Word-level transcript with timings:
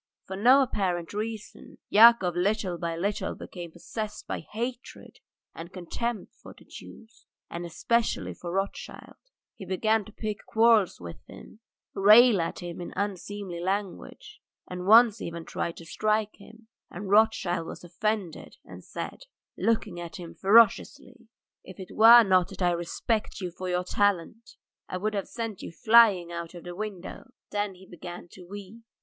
For 0.25 0.35
no 0.35 0.63
apparent 0.63 1.13
reason 1.13 1.77
Yakov 1.89 2.35
little 2.35 2.79
by 2.79 2.95
little 2.97 3.35
became 3.35 3.71
possessed 3.71 4.25
by 4.25 4.39
hatred 4.39 5.19
and 5.53 5.71
contempt 5.71 6.33
for 6.41 6.55
the 6.57 6.65
Jews, 6.65 7.27
and 7.51 7.67
especially 7.67 8.33
for 8.33 8.51
Rothschild; 8.51 9.17
he 9.57 9.63
began 9.63 10.03
to 10.05 10.11
pick 10.11 10.39
quarrels 10.47 10.99
with 10.99 11.23
him, 11.29 11.59
rail 11.93 12.41
at 12.41 12.63
him 12.63 12.81
in 12.81 12.93
unseemly 12.95 13.59
language 13.59 14.41
and 14.67 14.87
once 14.87 15.21
even 15.21 15.45
tried 15.45 15.77
to 15.77 15.85
strike 15.85 16.35
him, 16.37 16.67
and 16.89 17.11
Rothschild 17.11 17.67
was 17.67 17.83
offended 17.83 18.57
and 18.65 18.83
said, 18.83 19.25
looking 19.55 19.99
at 19.99 20.15
him 20.15 20.33
ferociously: 20.33 21.27
"If 21.63 21.79
it 21.79 21.95
were 21.95 22.23
not 22.23 22.47
that 22.49 22.63
I 22.63 22.71
respect 22.71 23.39
you 23.39 23.51
for 23.51 23.69
your 23.69 23.83
talent, 23.83 24.55
I 24.89 24.97
would 24.97 25.13
have 25.13 25.27
sent 25.27 25.61
you 25.61 25.71
flying 25.71 26.31
out 26.31 26.55
of 26.55 26.63
the 26.63 26.73
window." 26.75 27.33
Then 27.51 27.75
he 27.75 27.85
began 27.85 28.27
to 28.31 28.43
weep. 28.49 28.81